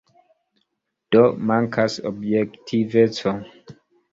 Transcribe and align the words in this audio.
Do, 1.15 1.21
mankas 1.51 1.99
objektiveco. 2.13 3.39